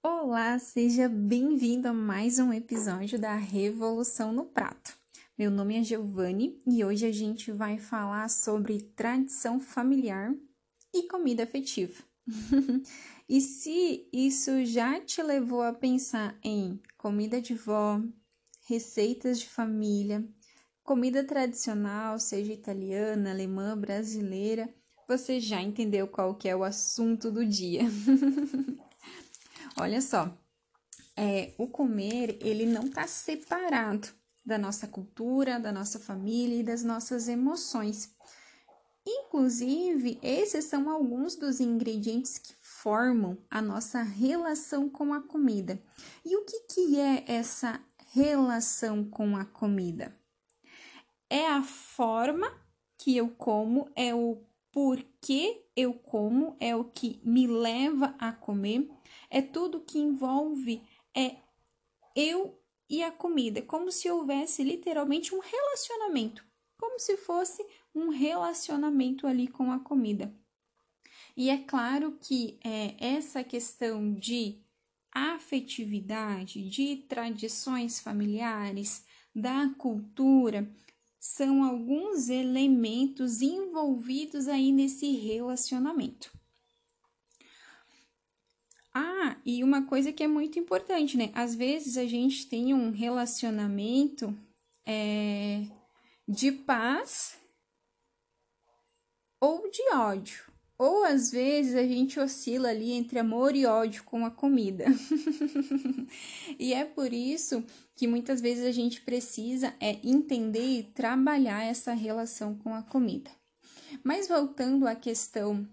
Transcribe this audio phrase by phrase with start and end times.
[0.00, 4.96] Olá, seja bem-vindo a mais um episódio da Revolução no Prato.
[5.36, 10.32] Meu nome é Giovanni e hoje a gente vai falar sobre tradição familiar
[10.94, 12.00] e comida afetiva.
[13.28, 18.00] e se isso já te levou a pensar em comida de vó,
[18.68, 20.24] receitas de família,
[20.84, 24.72] comida tradicional, seja italiana, alemã, brasileira,
[25.08, 27.82] você já entendeu qual que é o assunto do dia.
[29.80, 30.36] Olha só,
[31.16, 34.08] é, o comer ele não está separado
[34.44, 38.12] da nossa cultura, da nossa família e das nossas emoções.
[39.06, 45.80] Inclusive, esses são alguns dos ingredientes que formam a nossa relação com a comida.
[46.24, 47.80] E o que, que é essa
[48.12, 50.12] relação com a comida?
[51.30, 52.50] É a forma
[52.96, 54.42] que eu como, é o
[54.78, 58.88] porquê eu como, é o que me leva a comer.
[59.28, 60.80] É tudo que envolve
[61.12, 61.34] é
[62.14, 62.56] eu
[62.88, 66.44] e a comida, como se houvesse literalmente um relacionamento,
[66.78, 67.60] como se fosse
[67.92, 70.32] um relacionamento ali com a comida.
[71.36, 74.60] E é claro que é, essa questão de
[75.12, 80.72] afetividade, de tradições familiares, da cultura,
[81.20, 86.30] são alguns elementos envolvidos aí nesse relacionamento.
[88.94, 91.30] Ah, e uma coisa que é muito importante, né?
[91.34, 94.36] Às vezes a gente tem um relacionamento
[94.84, 95.64] é,
[96.26, 97.38] de paz
[99.40, 100.48] ou de ódio.
[100.78, 104.84] Ou às vezes a gente oscila ali entre amor e ódio com a comida.
[106.56, 107.64] e é por isso
[107.96, 113.28] que muitas vezes a gente precisa é entender e trabalhar essa relação com a comida.
[114.04, 115.66] Mas voltando à questão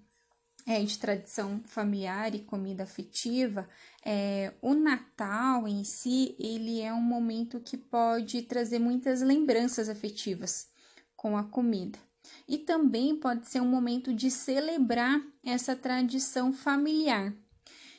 [0.65, 3.69] é, de tradição familiar e comida afetiva,
[4.03, 10.67] é, o Natal em si ele é um momento que pode trazer muitas lembranças afetivas
[11.15, 11.99] com a comida.
[12.47, 17.33] E também pode ser um momento de celebrar essa tradição familiar.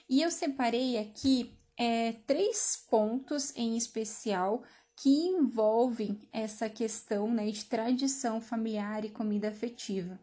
[0.09, 4.63] E eu separei aqui é, três pontos em especial
[4.97, 10.19] que envolvem essa questão né, de tradição familiar e comida afetiva.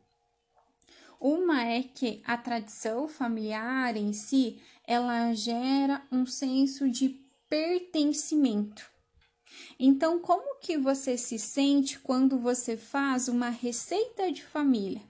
[1.19, 7.09] Uma é que a tradição familiar em si, ela gera um senso de
[7.47, 8.92] pertencimento.
[9.79, 15.01] Então, como que você se sente quando você faz uma receita de família?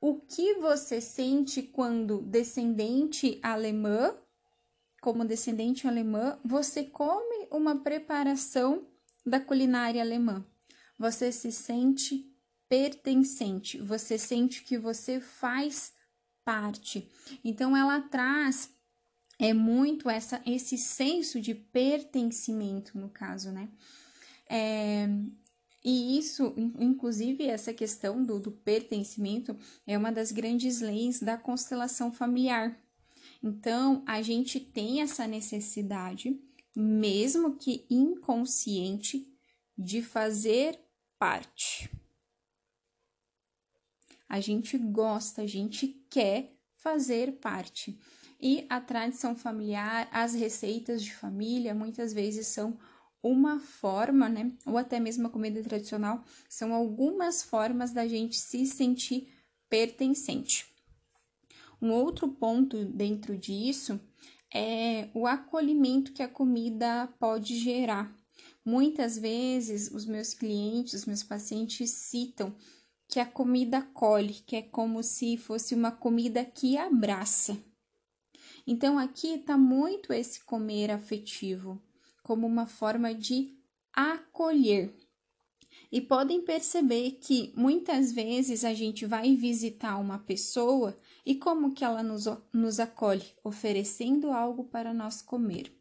[0.00, 4.16] O que você sente quando descendente alemã,
[5.00, 8.86] como descendente alemã, você come uma preparação
[9.26, 10.46] da culinária alemã?
[10.96, 12.32] Você se sente
[12.68, 15.92] pertencente, você sente que você faz
[16.44, 17.10] parte.
[17.44, 18.70] Então ela traz
[19.38, 23.68] é muito essa esse senso de pertencimento no caso, né?
[24.48, 25.08] É,
[25.84, 29.56] e isso, inclusive, essa questão do, do pertencimento
[29.86, 32.76] é uma das grandes leis da constelação familiar.
[33.42, 36.36] Então, a gente tem essa necessidade,
[36.74, 39.32] mesmo que inconsciente,
[39.76, 40.78] de fazer
[41.18, 41.88] parte
[44.28, 47.98] a gente gosta, a gente quer fazer parte.
[48.40, 52.78] E a tradição familiar, as receitas de família, muitas vezes são
[53.22, 54.52] uma forma, né?
[54.64, 59.28] Ou até mesmo a comida tradicional, são algumas formas da gente se sentir
[59.68, 60.66] pertencente.
[61.82, 64.00] Um outro ponto dentro disso
[64.52, 68.12] é o acolhimento que a comida pode gerar.
[68.64, 72.54] Muitas vezes os meus clientes, os meus pacientes citam
[73.08, 77.56] que a comida acolhe, que é como se fosse uma comida que abraça.
[78.70, 81.80] Então aqui está muito esse comer afetivo,
[82.22, 83.58] como uma forma de
[83.94, 84.94] acolher.
[85.90, 91.82] E podem perceber que muitas vezes a gente vai visitar uma pessoa e como que
[91.82, 93.24] ela nos, nos acolhe?
[93.42, 95.72] Oferecendo algo para nós comer.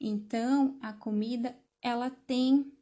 [0.00, 2.72] Então, a comida ela tem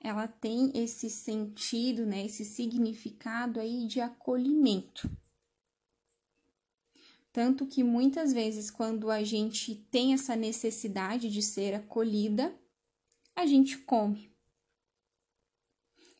[0.00, 5.10] ela tem esse sentido, né, esse significado aí de acolhimento.
[7.36, 12.50] Tanto que muitas vezes, quando a gente tem essa necessidade de ser acolhida,
[13.34, 14.32] a gente come.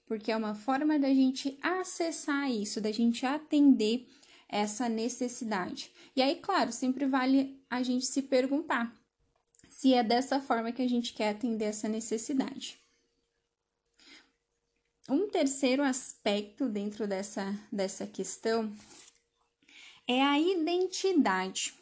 [0.04, 4.06] Porque é uma forma da gente acessar isso, da gente atender
[4.46, 5.90] essa necessidade.
[6.14, 8.94] E aí, claro, sempre vale a gente se perguntar
[9.70, 12.78] se é dessa forma que a gente quer atender essa necessidade.
[15.08, 18.70] Um terceiro aspecto dentro dessa, dessa questão
[20.06, 21.74] é a identidade.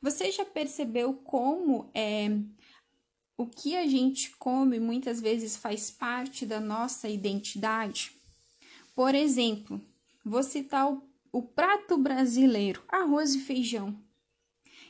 [0.00, 2.28] Você já percebeu como é
[3.36, 8.12] o que a gente come muitas vezes faz parte da nossa identidade?
[8.94, 9.80] Por exemplo,
[10.24, 11.02] vou citar o,
[11.32, 13.96] o prato brasileiro, arroz e feijão.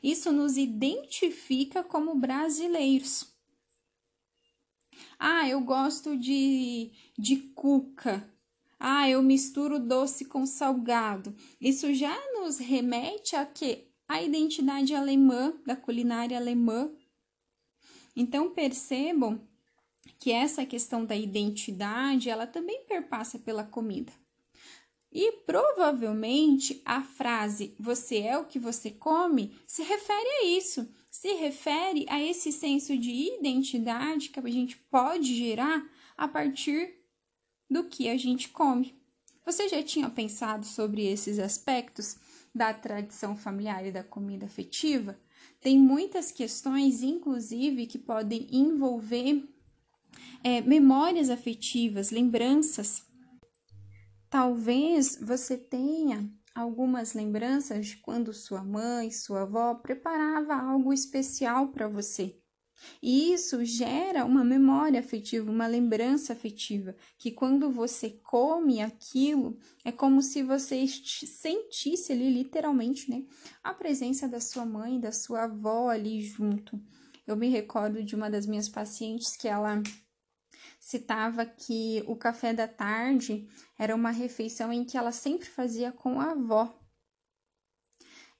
[0.02, 3.32] Isso nos identifica como brasileiros.
[5.18, 8.28] Ah, eu gosto de, de cuca.
[8.84, 11.32] Ah, eu misturo doce com salgado.
[11.60, 16.90] Isso já nos remete a que a identidade alemã, da culinária alemã.
[18.16, 19.40] Então percebam
[20.18, 24.12] que essa questão da identidade, ela também perpassa pela comida.
[25.12, 31.32] E provavelmente a frase você é o que você come se refere a isso, se
[31.34, 37.01] refere a esse senso de identidade que a gente pode gerar a partir
[37.72, 38.94] do que a gente come.
[39.44, 42.16] Você já tinha pensado sobre esses aspectos
[42.54, 45.18] da tradição familiar e da comida afetiva?
[45.60, 49.48] Tem muitas questões, inclusive, que podem envolver
[50.44, 53.04] é, memórias afetivas, lembranças
[54.32, 61.86] Talvez você tenha algumas lembranças de quando sua mãe, sua avó preparava algo especial para
[61.86, 62.41] você.
[63.02, 69.92] E isso gera uma memória afetiva, uma lembrança afetiva, que quando você come aquilo, é
[69.92, 73.24] como se você sentisse ali literalmente, né,
[73.62, 76.78] a presença da sua mãe, da sua avó ali junto.
[77.26, 79.82] Eu me recordo de uma das minhas pacientes que ela
[80.80, 83.48] citava que o café da tarde
[83.78, 86.76] era uma refeição em que ela sempre fazia com a avó.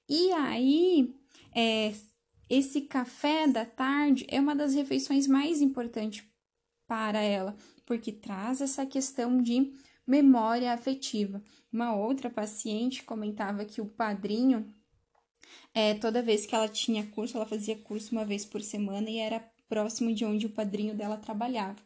[0.08, 1.14] E aí,
[1.54, 1.94] é,
[2.52, 6.22] esse café da tarde é uma das refeições mais importantes
[6.86, 7.56] para ela,
[7.86, 9.72] porque traz essa questão de
[10.06, 11.42] memória afetiva.
[11.72, 14.66] Uma outra paciente comentava que o padrinho,
[15.72, 19.16] é, toda vez que ela tinha curso, ela fazia curso uma vez por semana e
[19.16, 21.80] era próximo de onde o padrinho dela trabalhava.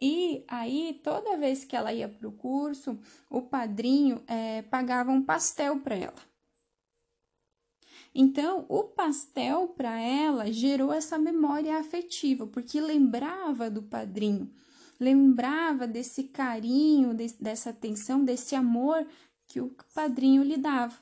[0.00, 2.98] E aí, toda vez que ela ia para o curso,
[3.30, 6.37] o padrinho é, pagava um pastel para ela.
[8.20, 14.50] Então, o pastel para ela gerou essa memória afetiva, porque lembrava do padrinho,
[14.98, 19.06] lembrava desse carinho, de, dessa atenção, desse amor
[19.46, 20.98] que o padrinho lhe dava.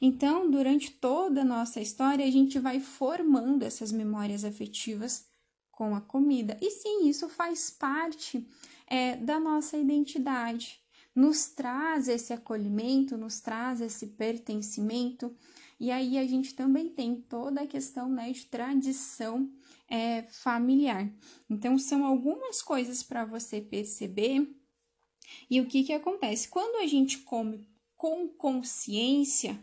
[0.00, 5.24] Então, durante toda a nossa história, a gente vai formando essas memórias afetivas
[5.70, 6.58] com a comida.
[6.60, 8.44] E sim, isso faz parte
[8.88, 10.80] é, da nossa identidade.
[11.14, 15.32] Nos traz esse acolhimento, nos traz esse pertencimento.
[15.78, 19.50] E aí a gente também tem toda a questão né, de tradição
[19.88, 21.08] é, familiar.
[21.48, 24.48] Então, são algumas coisas para você perceber.
[25.48, 26.48] E o que, que acontece?
[26.48, 27.66] Quando a gente come
[27.96, 29.58] com consciência,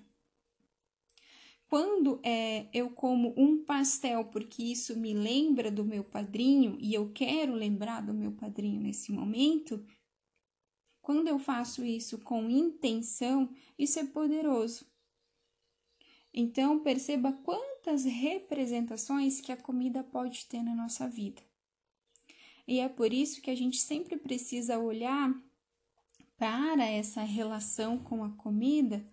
[1.67, 7.11] quando é, eu como um pastel porque isso me lembra do meu padrinho e eu
[7.11, 9.83] quero lembrar do meu padrinho nesse momento,
[11.01, 14.85] quando eu faço isso com intenção, isso é poderoso.
[16.37, 21.41] Então, perceba quantas representações que a comida pode ter na nossa vida.
[22.67, 25.33] E é por isso que a gente sempre precisa olhar
[26.37, 29.05] para essa relação com a comida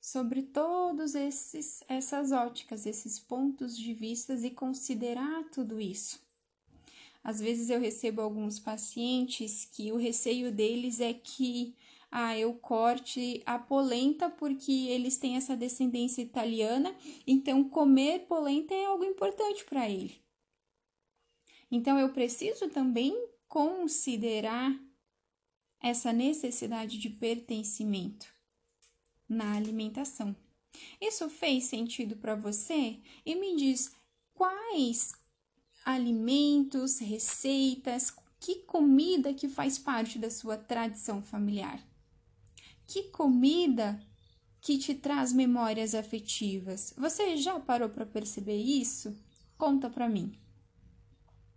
[0.00, 6.20] sobre todos esses essas óticas, esses pontos de vistas e considerar tudo isso.
[7.24, 11.74] Às vezes eu recebo alguns pacientes que o receio deles é que
[12.12, 16.94] ah, eu corte a polenta porque eles têm essa descendência italiana,
[17.26, 20.22] então comer polenta é algo importante para ele.
[21.70, 23.16] Então eu preciso também
[23.48, 24.78] considerar
[25.80, 28.26] essa necessidade de pertencimento
[29.26, 30.36] na alimentação.
[31.00, 33.00] Isso fez sentido para você?
[33.24, 33.90] E me diz
[34.34, 35.12] quais
[35.82, 41.82] alimentos, receitas, que comida que faz parte da sua tradição familiar?
[42.92, 43.98] Que comida
[44.60, 46.92] que te traz memórias afetivas?
[46.98, 49.16] Você já parou para perceber isso?
[49.56, 50.38] Conta para mim.